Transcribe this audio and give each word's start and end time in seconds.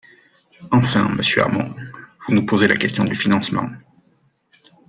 Enfin, 0.71 1.09
monsieur 1.09 1.43
Hamon, 1.43 1.75
vous 2.25 2.33
nous 2.33 2.43
posez 2.43 2.67
la 2.67 2.75
question 2.75 3.03
du 3.05 3.13
financement. 3.15 3.69